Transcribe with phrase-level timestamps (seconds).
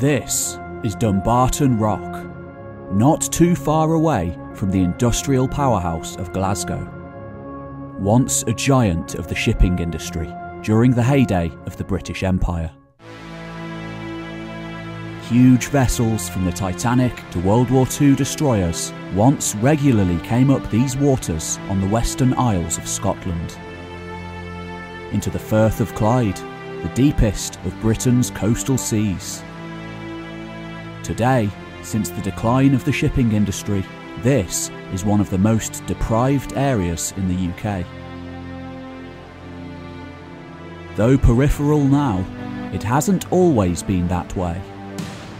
[0.00, 2.26] This is Dumbarton Rock,
[2.90, 6.88] not too far away from the industrial powerhouse of Glasgow.
[7.98, 10.32] Once a giant of the shipping industry
[10.62, 12.70] during the heyday of the British Empire.
[15.28, 20.96] Huge vessels from the Titanic to World War II destroyers once regularly came up these
[20.96, 23.58] waters on the western Isles of Scotland.
[25.12, 26.40] Into the Firth of Clyde,
[26.82, 29.42] the deepest of Britain's coastal seas.
[31.02, 31.48] Today,
[31.82, 33.84] since the decline of the shipping industry,
[34.22, 37.86] this is one of the most deprived areas in the UK.
[40.96, 42.24] Though peripheral now,
[42.74, 44.60] it hasn't always been that way.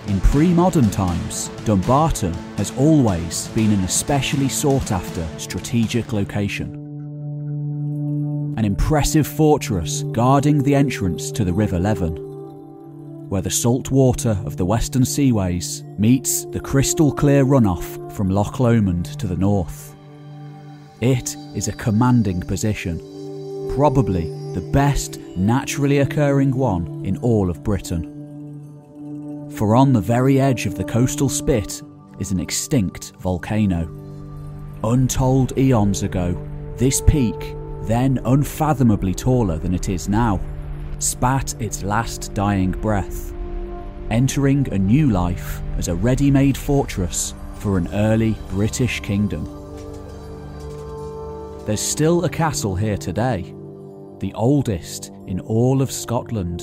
[0.07, 6.77] In pre modern times, Dumbarton has always been an especially sought after strategic location.
[8.57, 12.30] An impressive fortress guarding the entrance to the River Leven,
[13.31, 18.61] where the salt water of the western seaways meets the crystal clear runoff from Loch
[18.61, 19.97] Lomond to the north.
[21.01, 22.99] It is a commanding position,
[23.75, 28.21] probably the best naturally occurring one in all of Britain
[29.61, 31.83] for on the very edge of the coastal spit
[32.19, 33.83] is an extinct volcano.
[34.85, 36.35] Untold eons ago,
[36.77, 40.41] this peak, then unfathomably taller than it is now,
[41.01, 43.33] spat its last dying breath,
[44.11, 49.45] entering a new life as a ready made fortress for an early British kingdom.
[51.67, 53.55] There's still a castle here today,
[54.19, 56.61] the oldest in all of Scotland.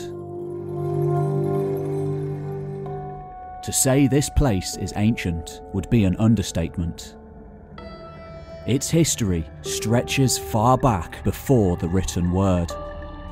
[3.64, 7.16] To say this place is ancient would be an understatement.
[8.68, 12.72] Its history stretches far back before the written word,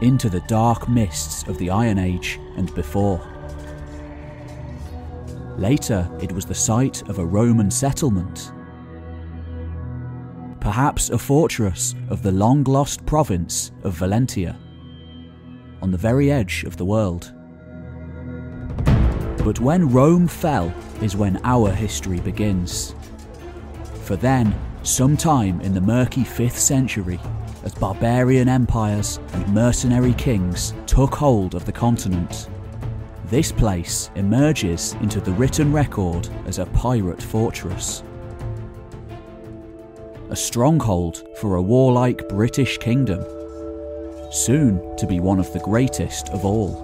[0.01, 3.19] into the dark mists of the Iron Age and before.
[5.57, 8.51] Later, it was the site of a Roman settlement.
[10.59, 14.57] Perhaps a fortress of the long lost province of Valentia,
[15.81, 17.33] on the very edge of the world.
[19.45, 22.95] But when Rome fell is when our history begins.
[24.03, 27.19] For then, sometime in the murky 5th century,
[27.65, 32.47] as barbarian empires and mercenary kings took hold of the continent,
[33.25, 38.03] this place emerges into the written record as a pirate fortress.
[40.29, 43.25] A stronghold for a warlike British kingdom,
[44.31, 46.83] soon to be one of the greatest of all.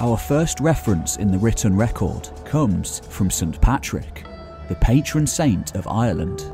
[0.00, 4.24] Our first reference in the written record comes from St Patrick,
[4.68, 6.50] the patron saint of Ireland,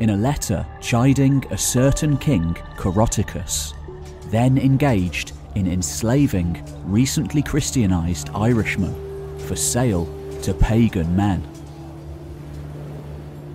[0.00, 3.74] in a letter chiding a certain king, Coroticus,
[4.30, 10.06] then engaged in enslaving recently Christianized Irishmen for sale
[10.42, 11.42] to pagan men.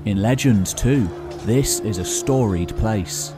[0.06, 1.08] In legend, too,
[1.46, 3.34] this is a storied place,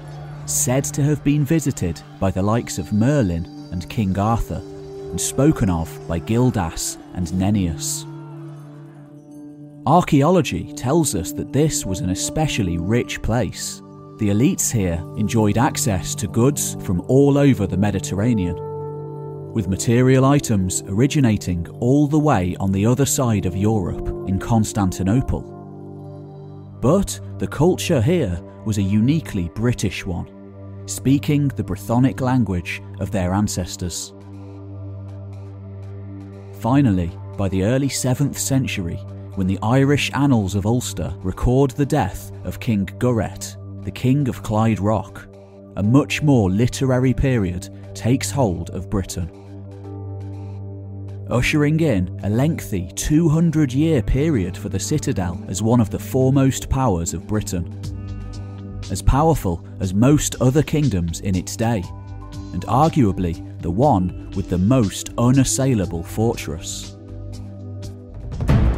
[0.45, 4.61] said to have been visited by the likes of Merlin and King Arthur
[5.11, 8.05] and spoken of by Gildas and Nennius.
[9.85, 13.81] Archaeology tells us that this was an especially rich place.
[14.17, 18.55] The elites here enjoyed access to goods from all over the Mediterranean,
[19.51, 25.41] with material items originating all the way on the other side of Europe in Constantinople.
[26.79, 33.33] But the culture here was a uniquely British one, speaking the Brythonic language of their
[33.33, 34.13] ancestors.
[36.61, 38.97] Finally, by the early 7th century,
[39.35, 44.43] when the Irish annals of Ulster record the death of King Gurret, the King of
[44.43, 45.27] Clyde Rock,
[45.75, 49.29] a much more literary period takes hold of Britain.
[51.31, 56.69] Ushering in a lengthy 200 year period for the citadel as one of the foremost
[56.69, 57.79] powers of Britain.
[58.91, 61.83] As powerful as most other kingdoms in its day,
[62.53, 66.92] and arguably the one with the most unassailable fortress.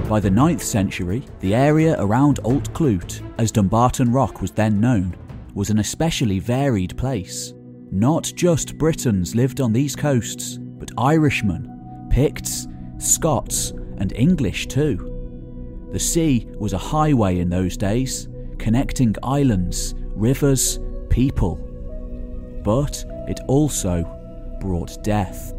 [0.07, 5.15] By the 9th century, the area around Alt Clut, as Dumbarton Rock was then known,
[5.55, 7.55] was an especially varied place.
[7.91, 12.67] Not just Britons lived on these coasts, but Irishmen, Picts,
[12.99, 15.87] Scots, and English too.
[15.91, 18.27] The sea was a highway in those days,
[18.59, 20.79] connecting islands, rivers,
[21.09, 21.55] people.
[22.63, 24.03] But it also
[24.61, 25.51] brought death.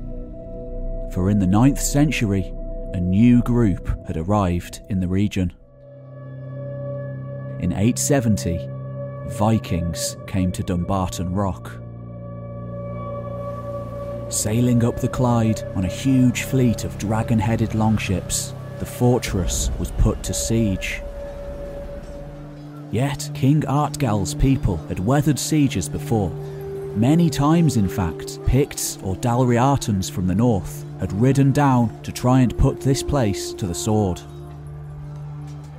[1.13, 2.53] For in the 9th century,
[2.97, 5.53] a new group had arrived in the region.
[7.61, 8.71] In 870,
[9.37, 11.73] Vikings came to Dumbarton Rock.
[14.31, 19.91] Sailing up the Clyde on a huge fleet of dragon headed longships, the fortress was
[19.99, 21.03] put to siege.
[22.91, 26.31] Yet, King Artgal's people had weathered sieges before.
[26.97, 32.41] Many times, in fact, Picts or Dalriatans from the north had ridden down to try
[32.41, 34.19] and put this place to the sword.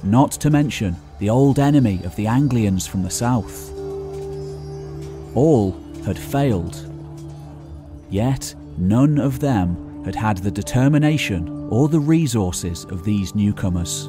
[0.03, 3.71] Not to mention the old enemy of the Anglians from the south.
[5.35, 5.75] All
[6.05, 6.87] had failed.
[8.11, 14.05] Yet, none of them had had the determination or the resources of these newcomers.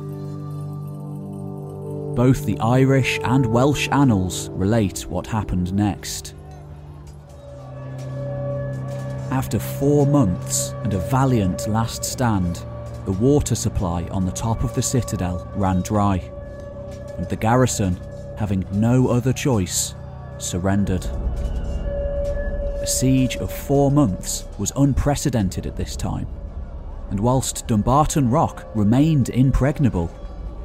[2.14, 6.34] Both the Irish and Welsh annals relate what happened next.
[9.30, 12.62] After four months and a valiant last stand,
[13.04, 16.16] the water supply on the top of the citadel ran dry,
[17.16, 17.98] and the garrison,
[18.38, 19.94] having no other choice,
[20.38, 21.04] surrendered.
[22.80, 26.26] A siege of four months was unprecedented at this time,
[27.10, 30.10] and whilst Dumbarton Rock remained impregnable,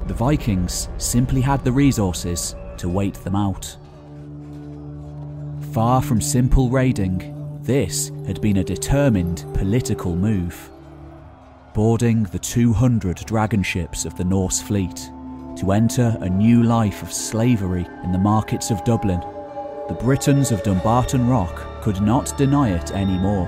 [0.07, 3.75] the Vikings simply had the resources to wait them out.
[5.73, 7.32] Far from simple raiding,
[7.63, 10.69] this had been a determined political move.
[11.73, 15.09] Boarding the 200 dragon ships of the Norse fleet
[15.55, 19.21] to enter a new life of slavery in the markets of Dublin,
[19.87, 23.47] the Britons of Dumbarton Rock could not deny it anymore.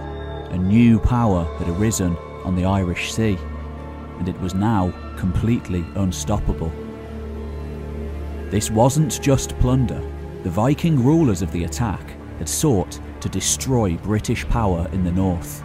[0.52, 2.16] A new power had arisen
[2.46, 3.38] on the Irish Sea,
[4.20, 6.72] and it was now completely unstoppable.
[8.50, 10.02] This wasn't just plunder.
[10.44, 15.64] The Viking rulers of the attack had sought to destroy British power in the north,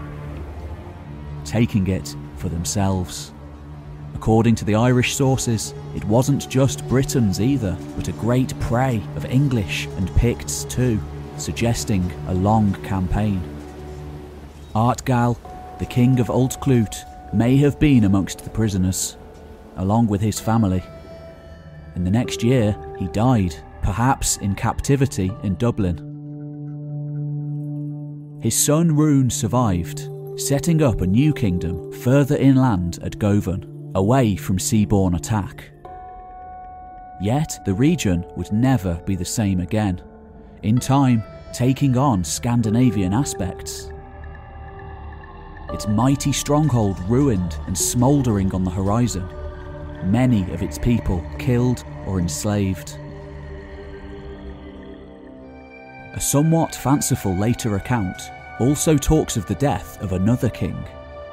[1.44, 3.34] taking it for themselves.
[4.14, 9.26] According to the Irish sources, it wasn't just Britons either, but a great prey of
[9.26, 10.98] English and Picts too,
[11.36, 13.42] suggesting a long campaign.
[14.74, 15.38] Artgal,
[15.78, 16.96] the king of Alt Clut,
[17.34, 19.18] may have been amongst the prisoners,
[19.76, 20.82] along with his family.
[21.94, 26.09] In the next year, he died, perhaps in captivity in Dublin.
[28.40, 34.56] His son Rhun survived, setting up a new kingdom further inland at Govan, away from
[34.56, 35.70] seaborne attack.
[37.20, 40.00] Yet the region would never be the same again,
[40.62, 41.22] in time
[41.52, 43.90] taking on Scandinavian aspects.
[45.74, 49.28] Its mighty stronghold ruined and smouldering on the horizon,
[50.04, 52.96] many of its people killed or enslaved.
[56.14, 60.76] A somewhat fanciful later account also talks of the death of another king,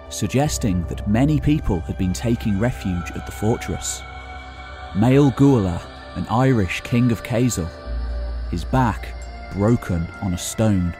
[0.09, 4.01] suggesting that many people had been taking refuge at the fortress.
[4.95, 5.81] Mael Guala,
[6.15, 7.69] an Irish king of Cashel,
[8.51, 9.13] his back
[9.53, 10.95] broken on a stone.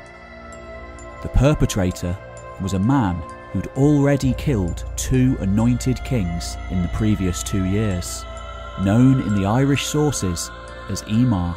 [1.21, 2.18] The perpetrator
[2.59, 3.15] was a man
[3.51, 8.25] who'd already killed two anointed kings in the previous two years,
[8.81, 10.50] known in the Irish sources
[10.89, 11.56] as Imar.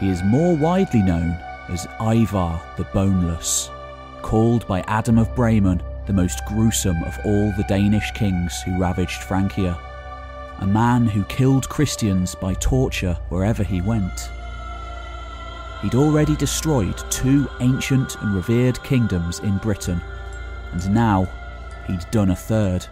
[0.00, 1.36] He is more widely known
[1.68, 3.68] as Ivar the Boneless,
[4.22, 9.22] called by Adam of Bremen the most gruesome of all the Danish kings who ravaged
[9.24, 9.76] Francia,
[10.60, 14.30] a man who killed Christians by torture wherever he went.
[15.82, 20.00] He'd already destroyed two ancient and revered kingdoms in Britain,
[20.72, 21.28] and now
[21.88, 22.86] he'd done a third.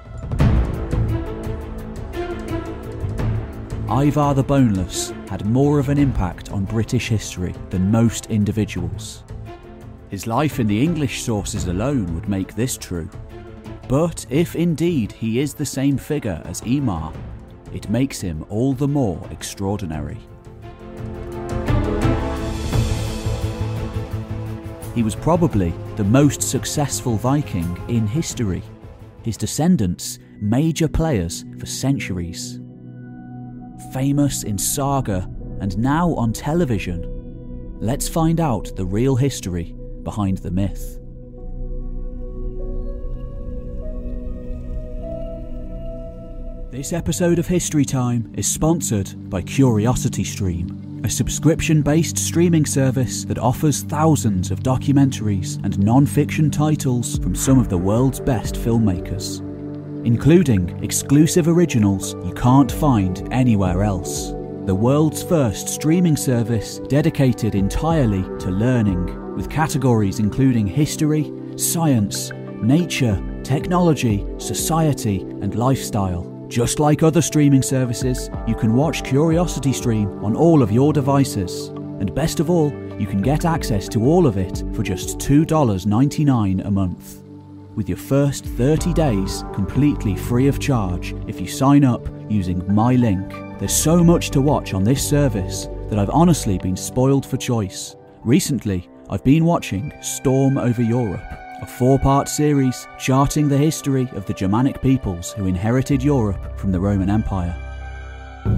[3.89, 9.23] Ivar the Boneless had more of an impact on British history than most individuals.
[10.09, 13.11] His life in the English sources alone would make this true.
[13.87, 17.15] But if indeed he is the same figure as Imar,
[17.75, 20.17] it makes him all the more extraordinary.
[24.95, 28.63] He was probably the most successful Viking in history.
[29.23, 32.59] His descendants, major players for centuries
[33.93, 35.29] famous in saga
[35.61, 37.79] and now on television.
[37.81, 40.99] Let's find out the real history behind the myth.
[46.71, 53.25] This episode of History Time is sponsored by Curiosity Stream, a subscription based streaming service
[53.25, 58.57] that offers thousands of documentaries and non fiction titles from some of the world's best
[58.57, 59.46] filmmakers
[60.07, 64.31] including exclusive originals you can't find anywhere else.
[64.65, 72.31] The world's first streaming service dedicated entirely to learning, with categories including history, science,
[72.63, 76.33] nature, technology, society, and lifestyle.
[76.47, 81.71] Just like other streaming services, you can watch Curiosity Stream on all of your devices.
[81.99, 82.71] And best of all,
[83.01, 87.26] you can get access to all of it for just $2.99 a month.
[87.77, 92.95] With your first 30 days completely free of charge if you sign up using my
[92.95, 93.29] link.
[93.59, 97.95] There's so much to watch on this service that I've honestly been spoiled for choice.
[98.25, 101.21] Recently, I've been watching Storm over Europe,
[101.61, 106.73] a four part series charting the history of the Germanic peoples who inherited Europe from
[106.73, 107.55] the Roman Empire.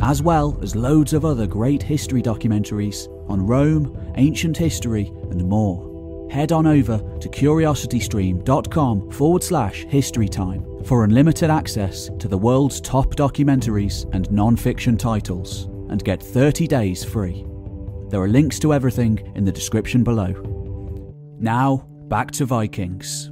[0.00, 5.87] As well as loads of other great history documentaries on Rome, ancient history, and more.
[6.30, 13.14] Head on over to curiositystream.com forward slash historytime for unlimited access to the world's top
[13.14, 17.46] documentaries and non fiction titles and get 30 days free.
[18.08, 20.32] There are links to everything in the description below.
[21.38, 23.30] Now, back to Vikings.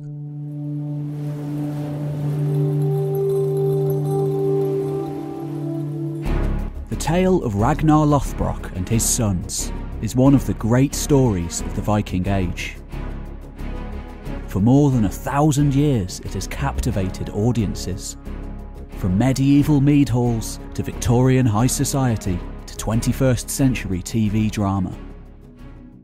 [6.88, 9.72] The tale of Ragnar Lothbrok and his sons
[10.02, 12.76] is one of the great stories of the Viking Age.
[14.56, 18.16] For more than a thousand years, it has captivated audiences.
[18.96, 24.96] From medieval mead halls to Victorian high society to 21st century TV drama.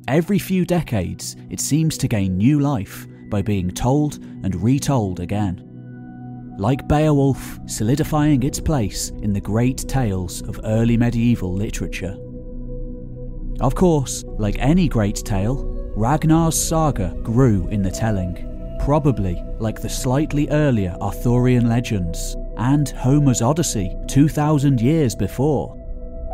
[0.06, 6.54] Every few decades, it seems to gain new life by being told and retold again.
[6.58, 12.18] Like Beowulf, solidifying its place in the great tales of early medieval literature.
[13.60, 19.90] Of course, like any great tale, Ragnar's saga grew in the telling, probably like the
[19.90, 25.76] slightly earlier Arthurian legends and Homer's Odyssey 2,000 years before,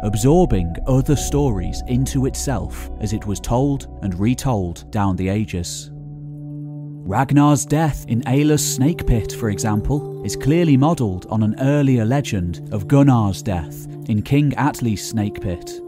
[0.04, 5.90] absorbing other stories into itself as it was told and retold down the ages.
[5.92, 12.68] Ragnar's death in Ælla's snake pit, for example, is clearly modelled on an earlier legend
[12.72, 15.80] of Gunnar's death in King Atli's snake pit.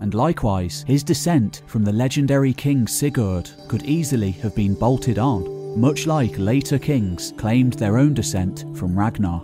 [0.00, 5.78] And likewise, his descent from the legendary King Sigurd could easily have been bolted on,
[5.78, 9.42] much like later kings claimed their own descent from Ragnar.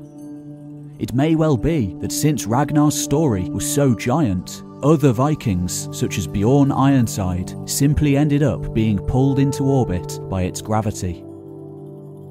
[0.99, 6.27] It may well be that since Ragnar's story was so giant, other Vikings, such as
[6.27, 11.23] Bjorn Ironside, simply ended up being pulled into orbit by its gravity.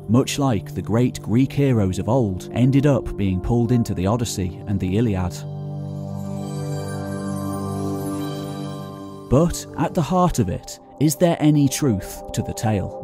[0.08, 4.62] Much like the great Greek heroes of old ended up being pulled into the Odyssey
[4.68, 5.36] and the Iliad.
[9.30, 13.04] But at the heart of it, is there any truth to the tale?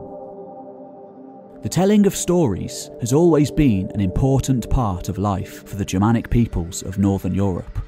[1.64, 6.30] The telling of stories has always been an important part of life for the Germanic
[6.30, 7.80] peoples of Northern Europe.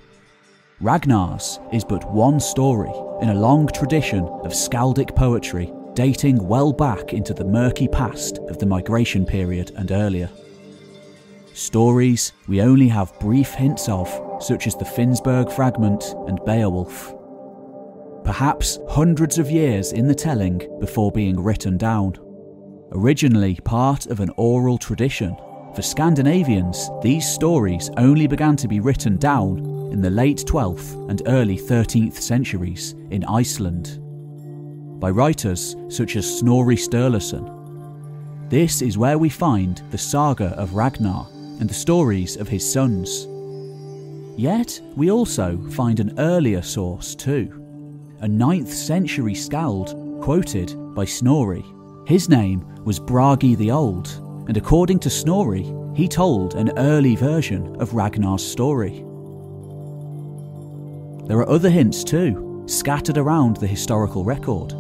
[0.82, 7.14] Ragnar's is but one story in a long tradition of skaldic poetry dating well back
[7.14, 10.30] into the murky past of the migration period and earlier.
[11.54, 14.10] Stories we only have brief hints of,
[14.40, 17.14] such as the Finnsburg fragment and Beowulf.
[18.24, 22.16] Perhaps hundreds of years in the telling before being written down.
[22.94, 25.36] Originally part of an oral tradition,
[25.76, 29.60] for Scandinavians, these stories only began to be written down
[29.92, 34.00] in the late 12th and early 13th centuries in Iceland
[35.00, 38.50] by writers such as Snorri Sturluson.
[38.50, 41.28] This is where we find the saga of Ragnar
[41.60, 43.28] and the stories of his sons.
[44.40, 47.63] Yet, we also find an earlier source too,
[48.22, 51.66] a 9th century skald quoted by Snorri.
[52.06, 54.08] His name was Bragi the Old,
[54.48, 59.04] and according to Snorri, he told an early version of Ragnar's story.
[61.28, 64.72] There are other hints too, scattered around the historical record.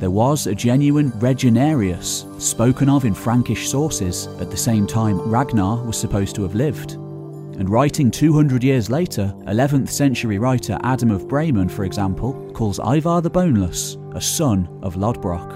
[0.00, 5.84] There was a genuine Reginarius, spoken of in Frankish sources at the same time Ragnar
[5.84, 6.92] was supposed to have lived.
[6.92, 13.20] And writing 200 years later, 11th century writer Adam of Bremen, for example, calls Ivar
[13.20, 15.50] the Boneless a son of Lodbrok.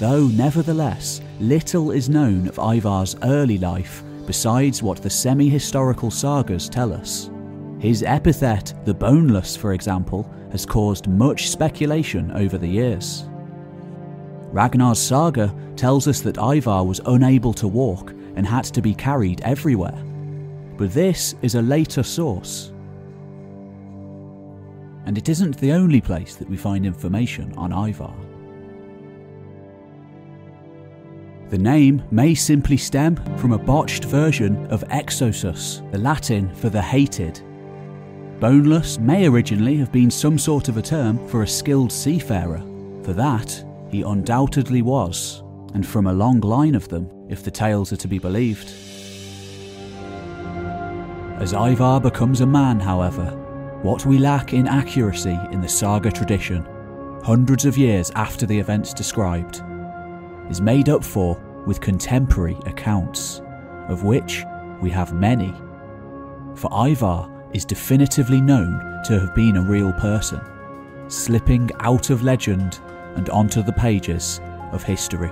[0.00, 6.68] Though, nevertheless, little is known of Ivar's early life besides what the semi historical sagas
[6.68, 7.30] tell us.
[7.78, 13.28] His epithet, the Boneless, for example, has caused much speculation over the years.
[14.50, 19.42] Ragnar's saga tells us that Ivar was unable to walk and had to be carried
[19.42, 20.02] everywhere.
[20.76, 22.72] But this is a later source.
[25.06, 28.12] And it isn't the only place that we find information on Ivar.
[31.48, 36.82] The name may simply stem from a botched version of Exosus, the Latin for the
[36.82, 37.40] hated.
[38.40, 42.62] Boneless may originally have been some sort of a term for a skilled seafarer.
[43.04, 47.92] For that, he undoubtedly was, and from a long line of them, if the tales
[47.92, 48.72] are to be believed.
[51.40, 53.45] As Ivar becomes a man, however,
[53.82, 56.66] what we lack in accuracy in the saga tradition,
[57.22, 59.62] hundreds of years after the events described,
[60.50, 63.42] is made up for with contemporary accounts,
[63.88, 64.44] of which
[64.80, 65.52] we have many.
[66.54, 70.40] For Ivar is definitively known to have been a real person,
[71.08, 72.80] slipping out of legend
[73.16, 74.40] and onto the pages
[74.72, 75.30] of history.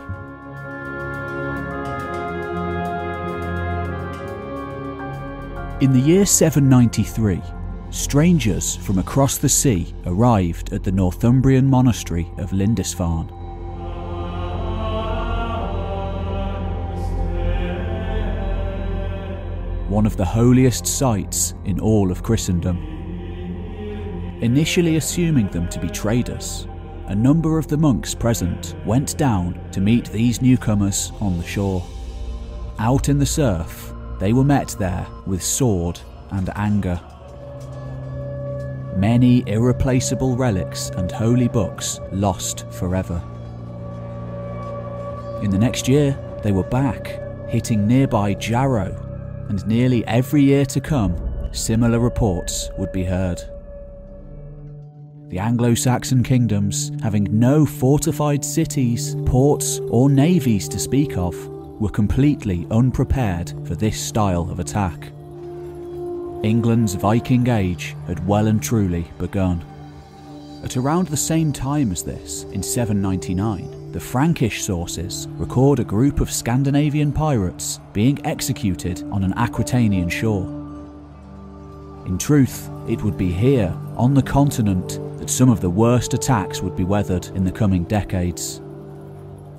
[5.80, 7.42] In the year 793,
[7.94, 13.28] strangers from across the sea arrived at the Northumbrian monastery of Lindisfarne.
[19.88, 22.78] One of the holiest sites in all of Christendom.
[24.40, 26.66] Initially assuming them to be traders,
[27.06, 31.86] a number of the monks present went down to meet these newcomers on the shore.
[32.80, 36.00] Out in the surf, they were met there with sword
[36.32, 37.00] and anger.
[38.96, 43.20] Many irreplaceable relics and holy books lost forever.
[45.42, 48.94] In the next year, they were back, hitting nearby Jarrow,
[49.48, 51.16] and nearly every year to come,
[51.52, 53.42] similar reports would be heard.
[55.28, 61.34] The Anglo Saxon kingdoms, having no fortified cities, ports, or navies to speak of,
[61.80, 65.13] were completely unprepared for this style of attack.
[66.44, 69.64] England's Viking Age had well and truly begun.
[70.62, 76.20] At around the same time as this, in 799, the Frankish sources record a group
[76.20, 80.44] of Scandinavian pirates being executed on an Aquitanian shore.
[82.04, 86.60] In truth, it would be here, on the continent, that some of the worst attacks
[86.60, 88.60] would be weathered in the coming decades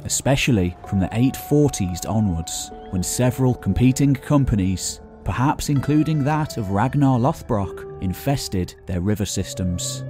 [0.06, 8.01] especially from the 840s onwards, when several competing companies, perhaps including that of Ragnar Lothbrok,
[8.01, 10.05] infested their river systems.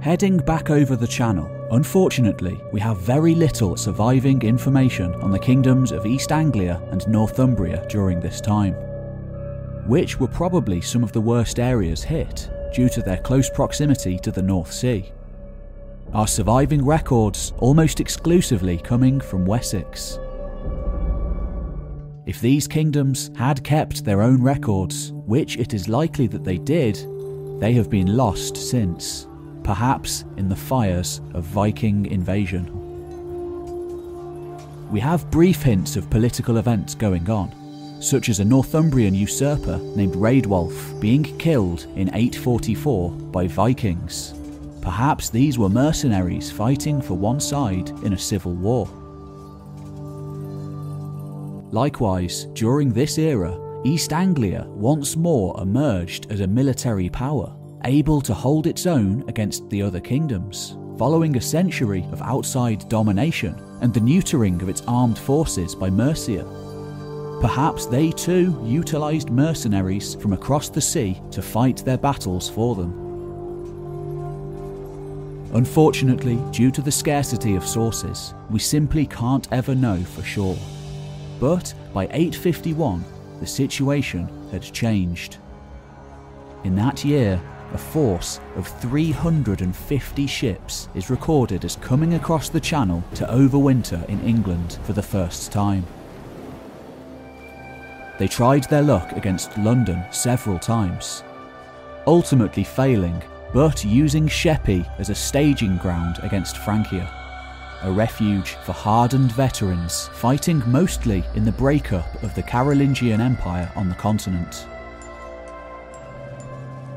[0.00, 5.90] Heading back over the channel, unfortunately, we have very little surviving information on the kingdoms
[5.90, 8.74] of East Anglia and Northumbria during this time,
[9.88, 14.30] which were probably some of the worst areas hit due to their close proximity to
[14.30, 15.12] the North Sea
[16.12, 20.18] our surviving records almost exclusively coming from Wessex.
[22.26, 26.96] If these kingdoms had kept their own records, which it is likely that they did,
[27.60, 29.26] they have been lost since,
[29.62, 32.66] perhaps in the fires of Viking invasion.
[34.90, 37.52] We have brief hints of political events going on,
[38.00, 44.34] such as a Northumbrian usurper named Raedwulf being killed in 844 by Vikings
[44.80, 48.88] Perhaps these were mercenaries fighting for one side in a civil war.
[51.72, 57.54] Likewise, during this era, East Anglia once more emerged as a military power,
[57.84, 63.54] able to hold its own against the other kingdoms, following a century of outside domination
[63.82, 66.44] and the neutering of its armed forces by Mercia.
[67.40, 72.92] Perhaps they too utilised mercenaries from across the sea to fight their battles for them.
[75.54, 80.56] Unfortunately, due to the scarcity of sources, we simply can't ever know for sure.
[81.40, 83.04] But by 851,
[83.40, 85.38] the situation had changed.
[86.64, 87.40] In that year,
[87.72, 94.20] a force of 350 ships is recorded as coming across the Channel to overwinter in
[94.20, 95.86] England for the first time.
[98.18, 101.24] They tried their luck against London several times,
[102.06, 103.22] ultimately failing
[103.52, 107.10] but using Sheppey as a staging ground against Francia,
[107.82, 113.88] a refuge for hardened veterans fighting mostly in the breakup of the Carolingian Empire on
[113.88, 114.66] the continent.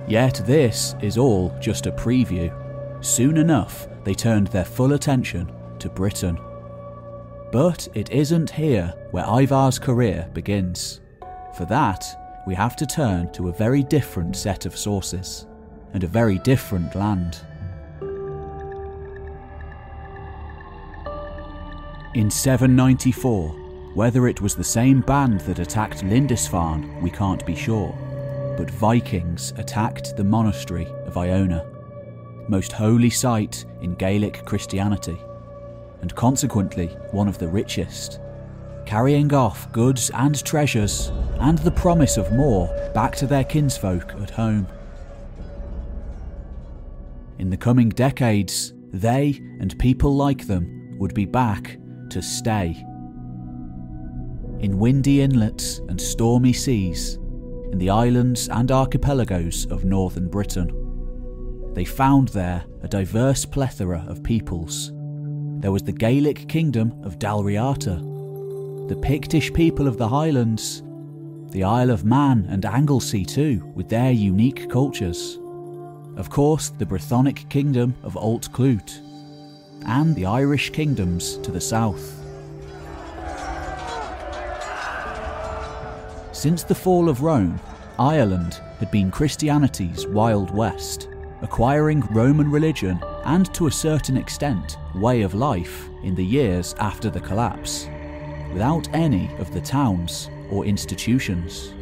[0.07, 2.53] Yet this is all just a preview.
[3.03, 6.37] Soon enough, they turned their full attention to Britain.
[7.51, 11.01] But it isn't here where Ivar's career begins.
[11.55, 12.05] For that,
[12.45, 15.47] we have to turn to a very different set of sources
[15.93, 17.39] and a very different land.
[22.15, 23.49] In 794,
[23.95, 27.97] whether it was the same band that attacked Lindisfarne, we can't be sure,
[28.55, 31.65] but Vikings attacked the monastery of Iona,
[32.47, 35.17] most holy site in Gaelic Christianity,
[36.01, 38.19] and consequently one of the richest,
[38.85, 44.29] carrying off goods and treasures and the promise of more back to their kinsfolk at
[44.29, 44.67] home.
[47.39, 51.79] In the coming decades, they and people like them would be back
[52.13, 52.85] to stay.
[54.59, 57.15] In windy inlets and stormy seas,
[57.71, 60.71] in the islands and archipelagos of northern Britain.
[61.73, 64.91] They found there a diverse plethora of peoples.
[65.59, 67.97] There was the Gaelic kingdom of Dalriata,
[68.87, 70.83] the Pictish people of the Highlands,
[71.49, 75.39] the Isle of Man and Anglesey too, with their unique cultures.
[76.15, 78.99] Of course, the Brythonic kingdom of Alt Clwyd,
[79.85, 82.19] and the Irish kingdoms to the south.
[86.31, 87.59] Since the fall of Rome,
[87.97, 91.09] Ireland had been Christianity's Wild West,
[91.41, 97.09] acquiring Roman religion and to a certain extent way of life in the years after
[97.09, 97.87] the collapse,
[98.51, 101.73] without any of the towns or institutions.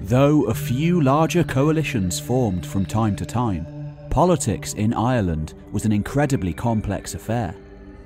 [0.00, 3.66] Though a few larger coalitions formed from time to time,
[4.16, 7.54] politics in Ireland was an incredibly complex affair,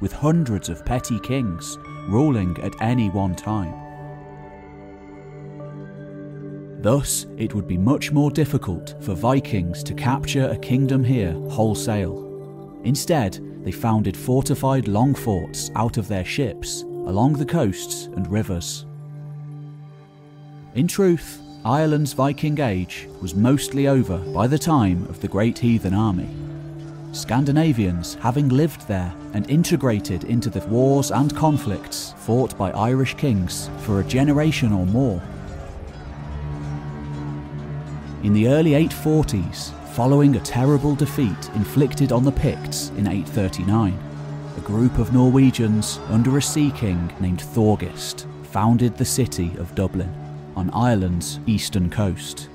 [0.01, 3.73] with hundreds of petty kings ruling at any one time.
[6.83, 12.81] Thus, it would be much more difficult for Vikings to capture a kingdom here wholesale.
[12.83, 18.85] Instead, they founded fortified long forts out of their ships along the coasts and rivers.
[20.75, 25.93] In truth, Ireland's Viking Age was mostly over by the time of the Great Heathen
[25.93, 26.31] Army.
[27.13, 33.69] Scandinavians having lived there and integrated into the wars and conflicts fought by Irish kings
[33.81, 35.21] for a generation or more.
[38.23, 43.99] In the early 840s, following a terrible defeat inflicted on the Picts in 839,
[44.57, 50.30] a group of Norwegians under a sea king named Thorgest founded the city of Dublin
[50.61, 52.51] on Ireland's eastern coast.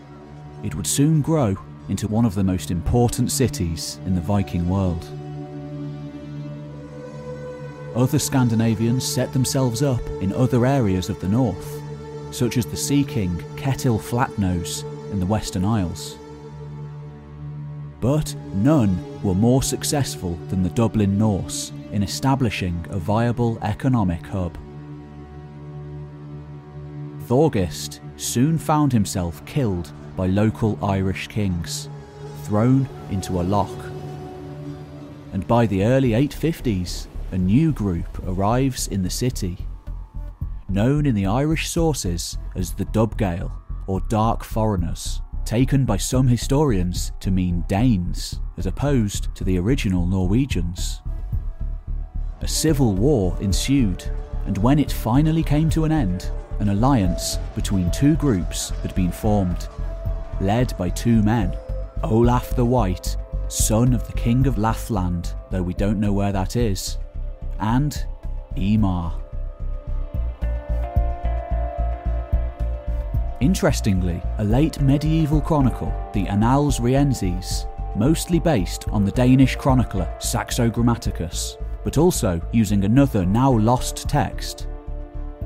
[0.64, 1.58] It would soon grow
[1.90, 5.04] into one of the most important cities in the Viking world.
[7.96, 11.82] Other Scandinavians set themselves up in other areas of the north,
[12.30, 16.20] such as the Sea King Ketil Flatnose in the Western Isles.
[18.02, 24.56] But none were more successful than the Dublin Norse in establishing a viable economic hub.
[27.28, 31.90] Thorgest soon found himself killed by local Irish kings,
[32.44, 33.92] thrown into a loch.
[35.34, 39.58] And by the early 850s, a new group arrives in the city,
[40.70, 43.52] known in the Irish sources as the Dubgail
[43.88, 50.06] or Dark Foreigners, taken by some historians to mean Danes as opposed to the original
[50.06, 51.02] Norwegians.
[52.42, 54.04] A civil war ensued,
[54.46, 59.12] and when it finally came to an end, an alliance between two groups had been
[59.12, 59.68] formed,
[60.40, 61.56] led by two men
[62.04, 66.56] Olaf the White, son of the King of Lathland, though we don't know where that
[66.56, 66.98] is,
[67.60, 68.06] and
[68.56, 69.14] Imar.
[73.42, 80.70] Interestingly, a late medieval chronicle, the Annales Ryenses, mostly based on the Danish chronicler Saxo
[80.70, 84.68] Grammaticus, but also using another now lost text,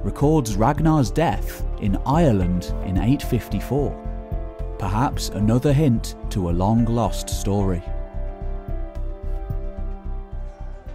[0.03, 4.75] records Ragnar's death in Ireland in 854.
[4.79, 7.83] Perhaps another hint to a long lost story.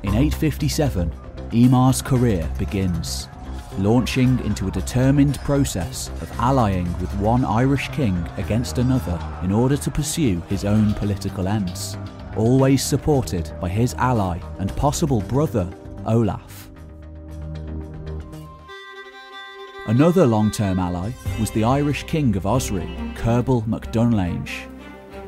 [0.03, 1.13] In 857,
[1.53, 3.29] Imar's career begins,
[3.79, 9.77] launching into a determined process of allying with one Irish king against another in order
[9.77, 11.97] to pursue his own political ends,
[12.37, 15.69] always supported by his ally and possible brother,
[16.07, 16.54] Olaf.
[19.87, 24.67] Another long term ally was the Irish King of Osric, Cerball MacDunlainge,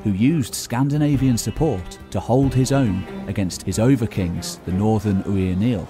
[0.03, 5.87] who used Scandinavian support to hold his own against his overkings, the Northern Uí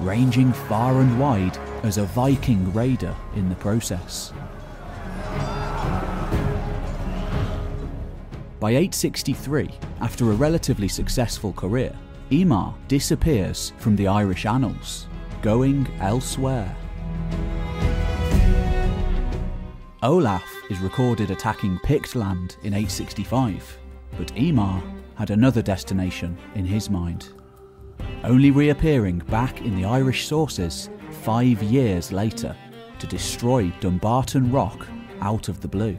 [0.00, 4.32] ranging far and wide as a Viking raider in the process.
[8.58, 9.70] By 863,
[10.00, 11.96] after a relatively successful career,
[12.32, 15.06] Imar disappears from the Irish annals,
[15.40, 16.74] going elsewhere.
[20.06, 23.76] Olaf is recorded attacking Pictland in 865,
[24.16, 24.80] but Imar
[25.16, 27.30] had another destination in his mind,
[28.22, 30.90] only reappearing back in the Irish sources
[31.24, 32.54] five years later
[33.00, 34.86] to destroy Dumbarton Rock
[35.22, 35.98] out of the blue.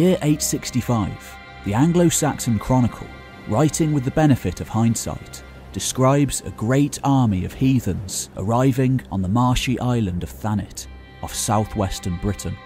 [0.00, 1.36] Year 865,
[1.66, 3.06] the Anglo Saxon Chronicle,
[3.48, 9.28] writing with the benefit of hindsight, describes a great army of heathens arriving on the
[9.28, 10.86] marshy island of Thanet
[11.22, 12.56] off southwestern Britain.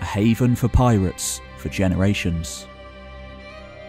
[0.00, 2.68] A haven for pirates for generations.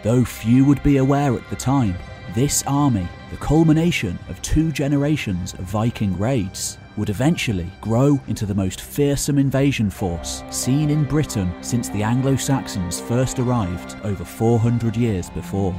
[0.01, 1.93] Though few would be aware at the time,
[2.33, 8.53] this army, the culmination of two generations of Viking raids, would eventually grow into the
[8.53, 14.97] most fearsome invasion force seen in Britain since the Anglo Saxons first arrived over 400
[14.97, 15.71] years before.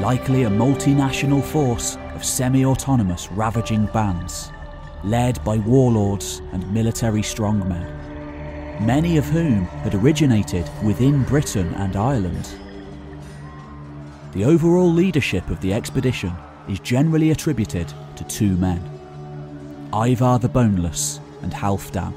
[0.00, 4.50] Likely a multinational force of semi autonomous ravaging bands,
[5.04, 7.84] led by warlords and military strongmen,
[8.80, 12.48] many of whom had originated within Britain and Ireland.
[14.32, 16.32] The overall leadership of the expedition
[16.68, 18.82] is generally attributed to two men
[19.92, 22.14] Ivar the Boneless and Halfdan,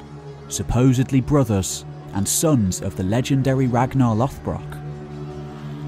[0.47, 4.79] supposedly brothers and sons of the legendary Ragnar Lothbrok.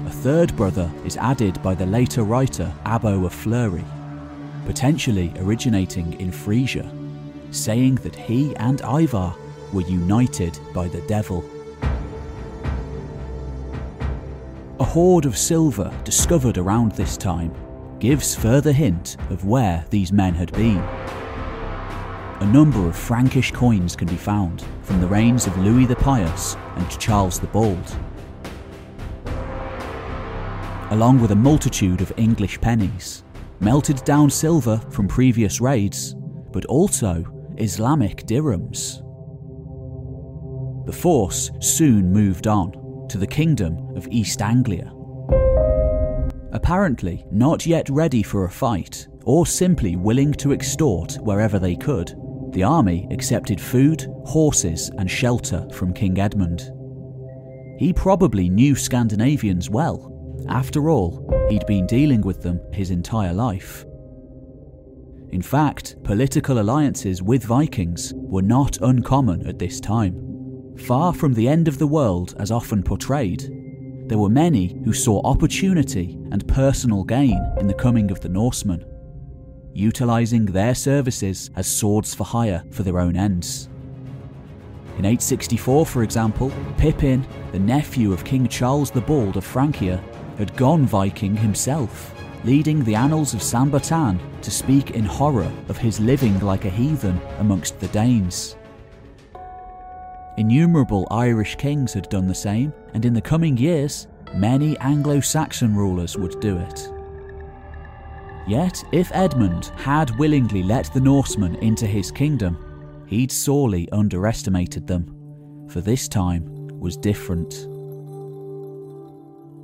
[0.06, 3.84] A third brother is added by the later writer Abbo of Fleury,
[4.64, 6.90] potentially originating in Frisia,
[7.52, 9.34] saying that he and Ivar
[9.72, 11.44] were united by the devil.
[14.80, 17.54] A hoard of silver discovered around this time
[17.98, 20.78] gives further hint of where these men had been.
[22.40, 26.54] A number of Frankish coins can be found from the reigns of Louis the Pious
[26.76, 27.96] and Charles the Bald,
[30.90, 33.24] along with a multitude of English pennies,
[33.60, 36.14] melted down silver from previous raids,
[36.52, 37.24] but also
[37.56, 39.02] Islamic dirhams.
[40.86, 44.92] The force soon moved on to the Kingdom of East Anglia,
[46.56, 52.14] apparently not yet ready for a fight, or simply willing to extort wherever they could,
[52.52, 56.72] the army accepted food, horses, and shelter from King Edmund.
[57.78, 60.10] He probably knew Scandinavians well.
[60.48, 63.84] After all, he'd been dealing with them his entire life.
[65.32, 70.74] In fact, political alliances with Vikings were not uncommon at this time.
[70.86, 73.42] Far from the end of the world as often portrayed,
[74.08, 78.84] there were many who saw opportunity and personal gain in the coming of the Norsemen,
[79.72, 83.68] utilising their services as swords for hire for their own ends.
[84.98, 90.02] In 864, for example, Pippin, the nephew of King Charles the Bald of Francia,
[90.38, 92.14] had gone Viking himself,
[92.44, 97.20] leading the annals of Saint-Bertin to speak in horror of his living like a heathen
[97.38, 98.56] amongst the Danes.
[100.36, 105.74] Innumerable Irish kings had done the same, and in the coming years, many Anglo Saxon
[105.74, 106.92] rulers would do it.
[108.46, 112.58] Yet, if Edmund had willingly let the Norsemen into his kingdom,
[113.06, 116.44] he'd sorely underestimated them, for this time
[116.78, 117.54] was different.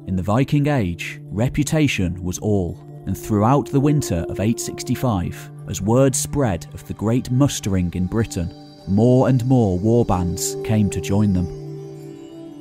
[0.09, 6.15] In the Viking Age, reputation was all, and throughout the winter of 865, as word
[6.15, 8.51] spread of the great mustering in Britain,
[8.89, 11.47] more and more war bands came to join them.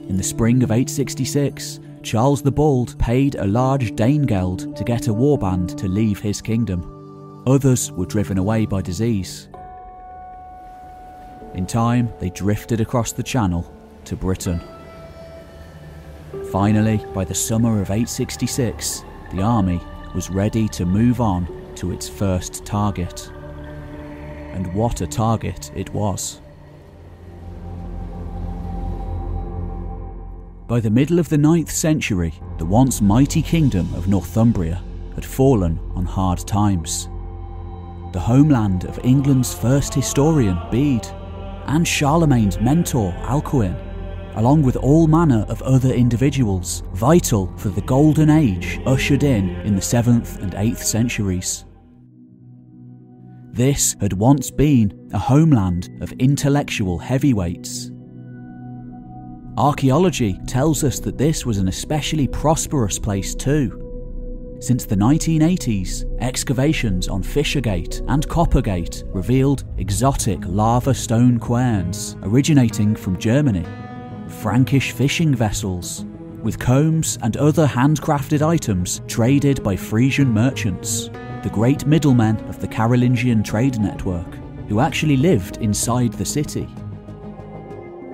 [0.10, 5.14] In the spring of 866, Charles the Bald paid a large Danegeld to get a
[5.14, 7.44] warband to leave his kingdom.
[7.46, 9.50] Others were driven away by disease.
[11.54, 13.72] In time, they drifted across the Channel
[14.06, 14.62] to Britain.
[16.52, 19.80] Finally, by the summer of 866, the army
[20.16, 23.32] was ready to move on to its first target
[24.54, 26.42] and what a target it was.
[30.68, 34.82] By the middle of the 9th century, the once mighty kingdom of Northumbria
[35.16, 37.10] had fallen on hard times.
[38.14, 41.08] The homeland of England's first historian, Bede,
[41.68, 43.76] and Charlemagne's mentor, Alcuin,
[44.36, 49.76] along with all manner of other individuals vital for the golden age ushered in in
[49.76, 51.66] the 7th and 8th centuries.
[53.54, 57.92] This had once been a homeland of intellectual heavyweights.
[59.58, 63.78] Archaeology tells us that this was an especially prosperous place too.
[64.62, 73.20] Since the 1980s, excavations on Fishergate and Coppergate revealed exotic lava stone querns originating from
[73.20, 73.66] Germany,
[74.30, 76.06] Frankish fishing vessels,
[76.42, 81.10] with combs and other handcrafted items traded by Frisian merchants,
[81.44, 84.36] the great middlemen of the Carolingian trade network,
[84.68, 86.68] who actually lived inside the city.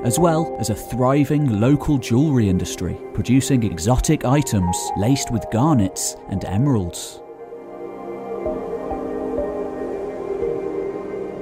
[0.04, 6.46] As well as a thriving local jewellery industry producing exotic items laced with garnets and
[6.46, 7.20] emeralds.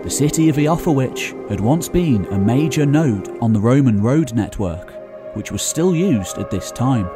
[0.03, 4.93] The city of Eoforwic had once been a major node on the Roman road network,
[5.35, 7.09] which was still used at this time.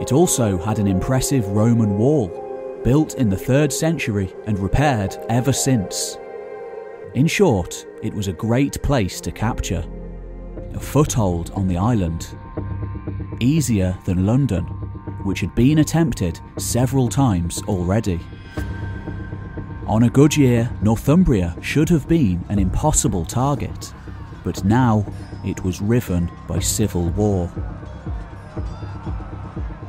[0.00, 2.28] It also had an impressive Roman wall,
[2.84, 6.18] built in the 3rd century and repaired ever since.
[7.14, 9.84] In short, it was a great place to capture.
[10.74, 12.36] A foothold on the island.
[13.40, 14.64] Easier than London,
[15.24, 18.20] which had been attempted several times already.
[19.86, 23.94] On a good year, Northumbria should have been an impossible target,
[24.44, 25.06] but now
[25.44, 27.50] it was riven by civil war.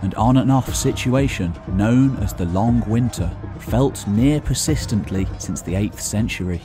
[0.02, 5.74] An on and off situation known as the Long Winter felt near persistently since the
[5.74, 6.62] 8th century.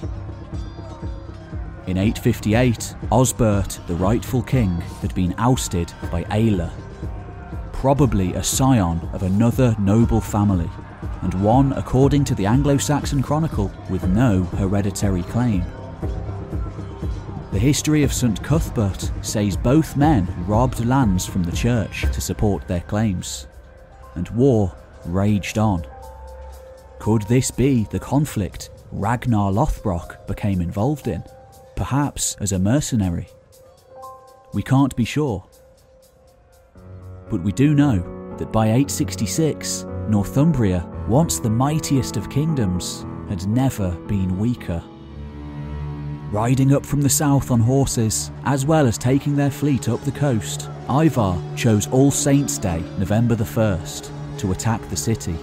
[1.86, 6.70] In 858, Osbert, the rightful king, had been ousted by Aelle,
[7.72, 10.70] probably a scion of another noble family,
[11.22, 15.64] and one, according to the Anglo Saxon Chronicle, with no hereditary claim.
[17.52, 22.66] The history of St Cuthbert says both men robbed lands from the church to support
[22.66, 23.46] their claims,
[24.14, 25.84] and war raged on.
[26.98, 31.22] Could this be the conflict Ragnar Lothbrok became involved in,
[31.76, 33.28] perhaps as a mercenary?
[34.54, 35.44] We can't be sure.
[37.28, 37.98] But we do know
[38.38, 44.82] that by 866, Northumbria, once the mightiest of kingdoms, had never been weaker.
[46.32, 50.10] Riding up from the south on horses, as well as taking their fleet up the
[50.10, 55.36] coast, Ivar chose All Saints' Day, November the 1st, to attack the city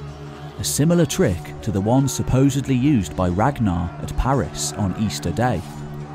[0.59, 5.61] a similar trick to the one supposedly used by Ragnar at Paris on Easter Day,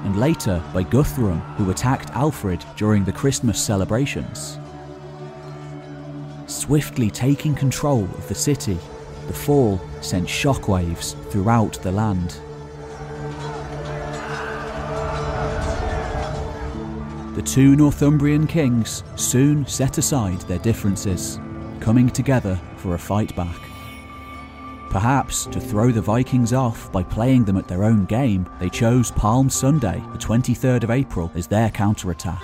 [0.04, 4.58] and later by Guthrum, who attacked Alfred during the Christmas celebrations.
[6.46, 8.78] Swiftly taking control of the city,
[9.26, 12.37] the fall sent shockwaves throughout the land.
[17.35, 21.40] The two Northumbrian kings soon set aside their differences,
[21.81, 23.61] coming together for a fight back.
[24.88, 29.11] Perhaps to throw the Vikings off by playing them at their own game, they chose
[29.11, 32.40] Palm Sunday, the 23rd of April, as their counterattack.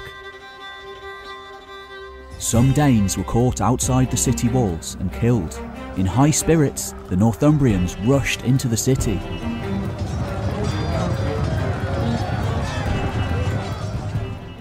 [2.40, 5.60] Some Danes were caught outside the city walls and killed.
[5.98, 9.20] In high spirits, the Northumbrians rushed into the city.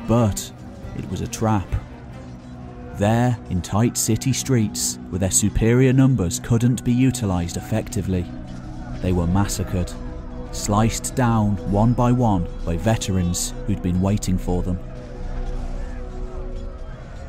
[0.09, 0.51] But
[0.97, 1.67] it was a trap.
[2.95, 8.25] There, in tight city streets, where their superior numbers couldn't be utilised effectively,
[9.03, 9.93] they were massacred,
[10.51, 14.79] sliced down one by one by veterans who'd been waiting for them.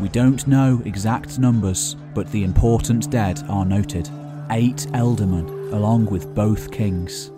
[0.01, 4.09] We don't know exact numbers, but the important dead are noted
[4.51, 7.31] eight ealdormen, along with both kings.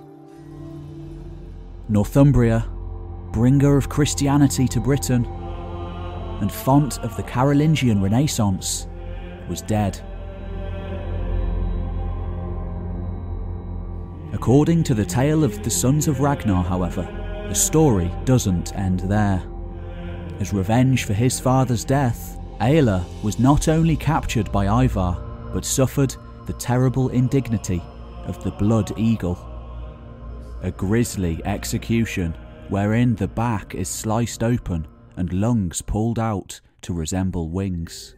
[1.88, 2.64] Northumbria,
[3.32, 5.24] bringer of Christianity to Britain,
[6.40, 8.86] and font of the Carolingian Renaissance,
[9.48, 10.00] was dead.
[14.32, 17.02] According to the tale of the sons of Ragnar, however,
[17.48, 19.42] the story doesn't end there.
[20.40, 25.16] As revenge for his father's death, Aelle was not only captured by Ivar,
[25.52, 26.16] but suffered
[26.46, 27.82] the terrible indignity
[28.24, 29.38] of the Blood Eagle.
[30.62, 32.34] A grisly execution
[32.72, 38.14] wherein the back is sliced open and lungs pulled out to resemble wings.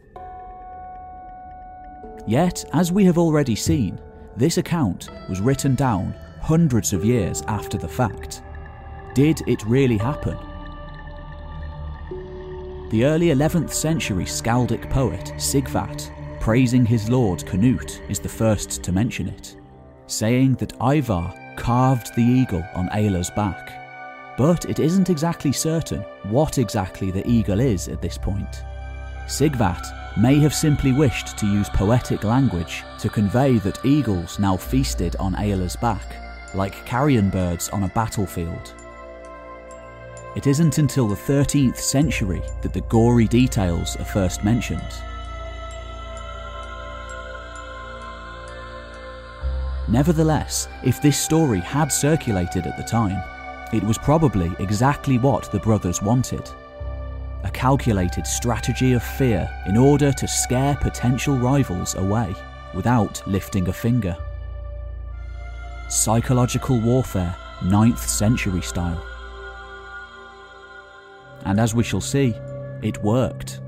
[2.25, 3.99] Yet, as we have already seen,
[4.37, 8.43] this account was written down hundreds of years after the fact.
[9.13, 10.37] Did it really happen?
[12.91, 18.93] The early 11th century Skaldic poet Sigvat, praising his lord Canute, is the first to
[18.93, 19.57] mention it,
[20.07, 23.81] saying that Ivar carved the eagle on Aelle's back
[24.37, 28.63] but it isn't exactly certain what exactly the eagle is at this point.
[29.27, 29.85] Sigvat
[30.17, 35.35] may have simply wished to use poetic language to convey that eagles now feasted on
[35.35, 36.15] Aelle's back,
[36.53, 38.73] like carrion birds on a battlefield.
[40.35, 44.81] It isn't until the 13th century that the gory details are first mentioned.
[49.87, 53.21] Nevertheless, if this story had circulated at the time,
[53.75, 56.49] it was probably exactly what the brothers wanted
[57.45, 62.33] a calculated strategy of fear in order to scare potential rivals away
[62.73, 64.17] without lifting a finger.
[65.87, 69.05] Psychological warfare, 9th century style.
[71.45, 72.33] And as we shall see,
[72.81, 73.61] it worked.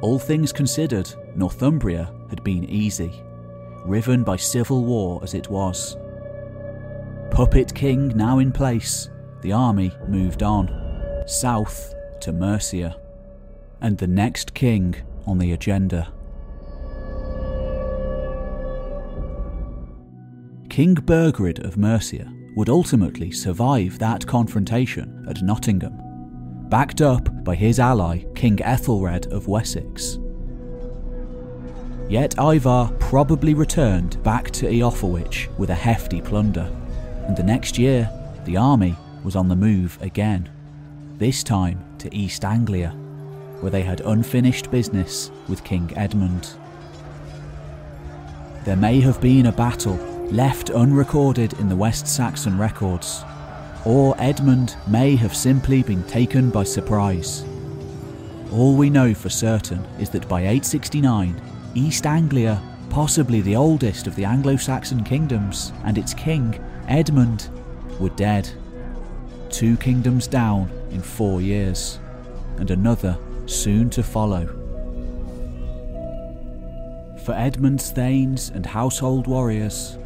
[0.00, 3.22] All things considered, Northumbria had been easy,
[3.84, 5.98] riven by civil war as it was.
[7.30, 9.10] Puppet King now in place,
[9.42, 10.68] the army moved on,
[11.26, 12.96] south to Mercia,
[13.80, 14.94] and the next king
[15.26, 16.12] on the agenda.
[20.68, 25.94] King Burgred of Mercia, would ultimately survive that confrontation at Nottingham,
[26.68, 30.18] backed up by his ally King Ethelred of Wessex.
[32.08, 36.70] Yet Ivar probably returned back to Eoforwic with a hefty plunder,
[37.26, 38.10] and the next year
[38.44, 40.48] the army was on the move again,
[41.18, 42.90] this time to East Anglia,
[43.60, 46.54] where they had unfinished business with King Edmund.
[48.64, 49.96] There may have been a battle
[50.30, 53.24] left unrecorded in the West Saxon records,
[53.84, 57.44] or Edmund may have simply been taken by surprise.
[58.52, 61.40] All we know for certain is that by 869,
[61.74, 62.60] East Anglia,
[62.90, 66.58] possibly the oldest of the Anglo Saxon kingdoms, and its king,
[66.88, 67.48] Edmund,
[67.98, 68.48] were dead.
[69.50, 71.98] Two kingdoms down in four years,
[72.58, 74.46] and another soon to follow.
[77.24, 79.98] For Edmund's thanes and household warriors,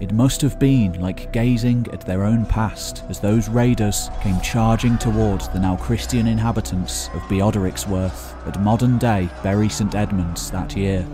[0.00, 4.98] it must have been like gazing at their own past as those raiders came charging
[4.98, 11.06] towards the now Christian inhabitants of Beodricesworth at modern day Bury St Edmunds that year.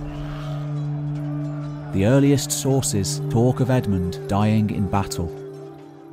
[1.92, 5.26] The earliest sources talk of Edmund dying in battle.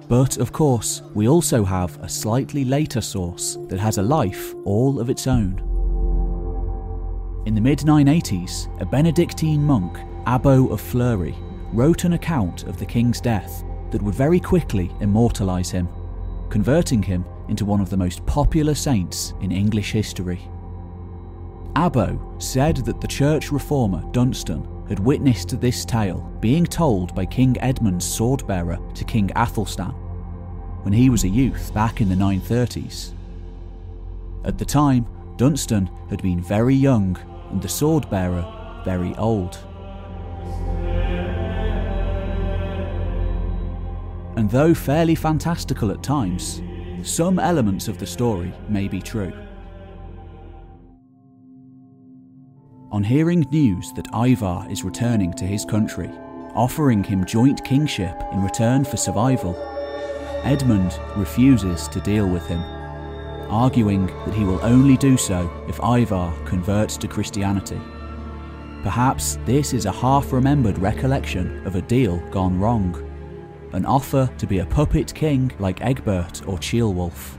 [0.09, 4.99] But of course, we also have a slightly later source that has a life all
[4.99, 5.61] of its own.
[7.45, 11.35] In the mid 980s, a Benedictine monk, Abbo of Fleury,
[11.71, 15.87] wrote an account of the king's death that would very quickly immortalise him,
[16.49, 20.41] converting him into one of the most popular saints in English history.
[21.75, 27.57] Abbo said that the church reformer Dunstan had witnessed this tale being told by King
[27.59, 29.91] Edmund's sword bearer to King Athelstan
[30.83, 33.13] when he was a youth back in the 930s.
[34.45, 37.17] At the time, Dunstan had been very young
[37.49, 38.45] and the sword bearer
[38.85, 39.57] very old.
[44.37, 46.61] and though fairly fantastical at times,
[47.01, 49.33] some elements of the story may be true.
[52.89, 56.09] On hearing news that Ivar is returning to his country,
[56.55, 59.55] offering him joint kingship in return for survival,
[60.43, 62.61] Edmund refuses to deal with him,
[63.49, 67.81] arguing that he will only do so if Ivar converts to Christianity.
[68.83, 73.03] Perhaps this is a half remembered recollection of a deal gone wrong
[73.73, 77.35] an offer to be a puppet king like Egbert or Ceolwulf.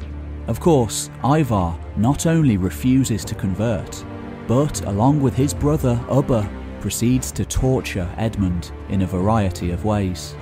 [0.46, 4.04] Of course, Ivar not only refuses to convert,
[4.48, 10.34] but along with his brother Ubba, proceeds to torture Edmund in a variety of ways,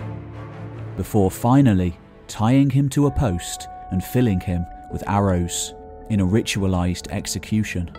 [0.96, 1.98] before finally
[2.28, 5.74] tying him to a post and filling him with arrows
[6.09, 7.90] in a ritualised execution,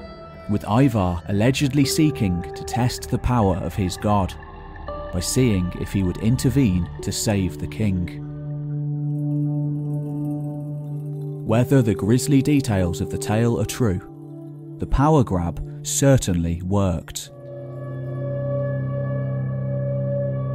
[0.49, 4.33] with Ivar allegedly seeking to test the power of his god
[5.11, 8.23] by seeing if he would intervene to save the king.
[11.45, 13.99] Whether the grisly details of the tale are true,
[14.79, 17.31] the power grab certainly worked.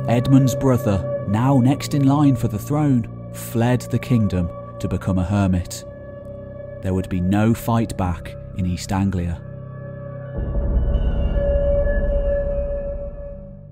[0.08, 5.24] Edmund's brother, now next in line for the throne, fled the kingdom to become a
[5.24, 5.84] hermit.
[6.82, 9.40] There would be no fight back in East Anglia.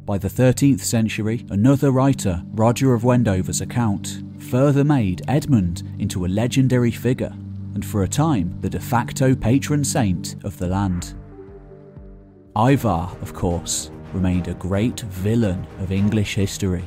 [0.06, 6.28] By the 13th century, another writer, Roger of Wendover's account, further made Edmund into a
[6.28, 7.32] legendary figure,
[7.74, 11.14] and for a time the de facto patron saint of the land.
[12.56, 16.84] Ivar, of course, remained a great villain of English history.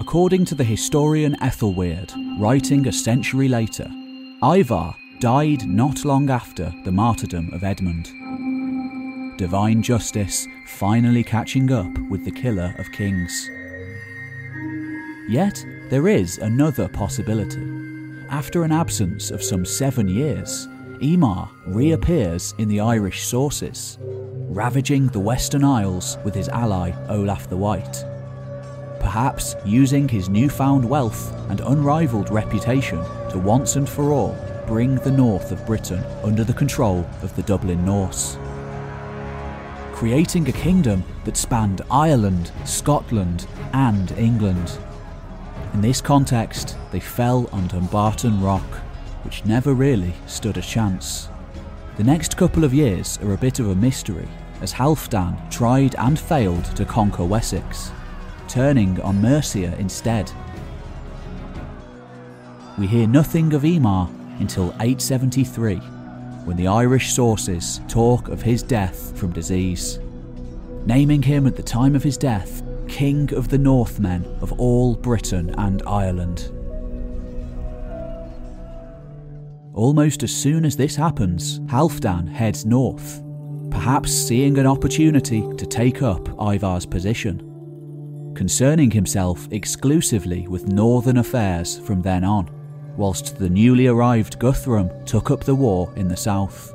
[0.00, 2.10] According to the historian Ethelweard,
[2.40, 3.90] writing a century later,
[4.42, 8.06] Ivar died not long after the martyrdom of Edmund.
[9.36, 13.50] Divine justice finally catching up with the killer of kings.
[15.28, 17.62] Yet, there is another possibility.
[18.30, 20.66] After an absence of some seven years,
[21.00, 27.56] Imar reappears in the Irish sources, ravaging the Western Isles with his ally Olaf the
[27.56, 28.04] White
[29.00, 32.98] perhaps using his newfound wealth and unrivalled reputation
[33.30, 37.42] to once and for all bring the north of Britain under the control of the
[37.44, 38.38] Dublin Norse.
[39.92, 44.78] Creating a kingdom that spanned Ireland, Scotland, and England.
[45.78, 48.66] In this context, they fell on Dumbarton Rock,
[49.22, 51.28] which never really stood a chance.
[51.96, 54.26] The next couple of years are a bit of a mystery,
[54.60, 57.92] as Halfdan tried and failed to conquer Wessex,
[58.48, 60.32] turning on Mercia instead.
[62.76, 64.08] We hear nothing of Imar
[64.40, 70.00] until 873, when the Irish sources talk of his death from disease,
[70.86, 75.54] naming him at the time of his death King of the Northmen of all Britain
[75.58, 76.50] and Ireland.
[79.74, 83.22] Almost as soon as this happens, Halfdan heads north,
[83.70, 91.78] perhaps seeing an opportunity to take up Ivar's position, concerning himself exclusively with northern affairs
[91.78, 92.50] from then on,
[92.96, 96.74] whilst the newly arrived Guthrum took up the war in the south.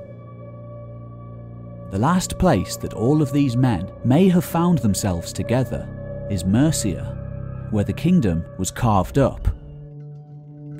[1.92, 5.90] The last place that all of these men may have found themselves together
[6.34, 9.48] is Mercia, where the kingdom was carved up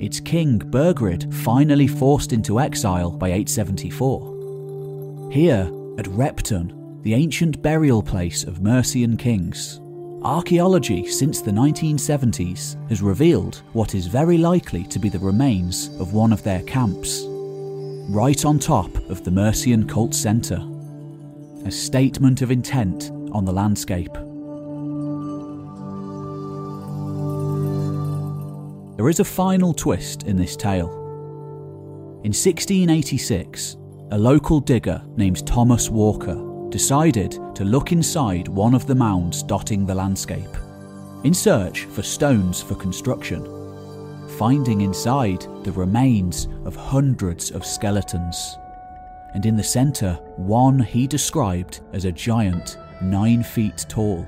[0.00, 5.30] its king Burgred finally forced into exile by 874.
[5.32, 9.80] Here, at Repton, the ancient burial place of Mercian kings,
[10.22, 16.12] archaeology since the 1970s has revealed what is very likely to be the remains of
[16.12, 17.24] one of their camps,
[18.10, 20.62] right on top of the Mercian cult centre,
[21.64, 24.16] a statement of intent on the landscape.
[29.04, 30.88] There is a final twist in this tale.
[32.24, 33.76] In 1686,
[34.12, 39.84] a local digger named Thomas Walker decided to look inside one of the mounds dotting
[39.84, 40.48] the landscape,
[41.22, 43.44] in search for stones for construction,
[44.38, 48.56] finding inside the remains of hundreds of skeletons.
[49.34, 54.26] And in the centre, one he described as a giant nine feet tall.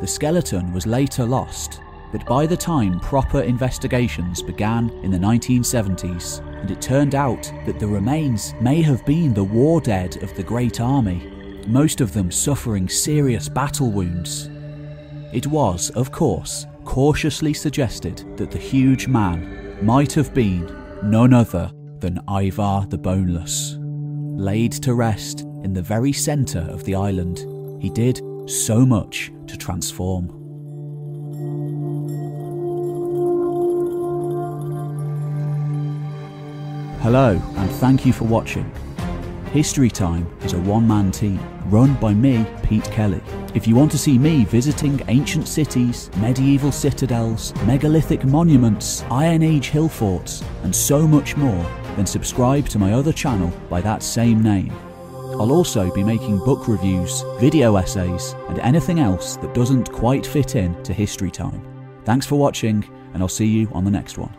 [0.00, 1.82] The skeleton was later lost
[2.16, 7.78] but by the time proper investigations began in the 1970s, and it turned out that
[7.78, 11.30] the remains may have been the war dead of the Great Army,
[11.66, 14.48] most of them suffering serious battle wounds.
[15.34, 20.64] It was, of course, cautiously suggested that the huge man might have been
[21.02, 23.76] none other than Ivar the Boneless.
[23.78, 27.40] Laid to rest in the very centre of the island,
[27.82, 30.35] he did so much to transform.
[37.06, 38.68] Hello, and thank you for watching.
[39.52, 43.22] History Time is a one man team run by me, Pete Kelly.
[43.54, 49.68] If you want to see me visiting ancient cities, medieval citadels, megalithic monuments, Iron Age
[49.68, 54.42] hill forts, and so much more, then subscribe to my other channel by that same
[54.42, 54.72] name.
[55.38, 60.56] I'll also be making book reviews, video essays, and anything else that doesn't quite fit
[60.56, 61.62] in to History Time.
[62.04, 62.84] Thanks for watching,
[63.14, 64.34] and I'll see you on the next one.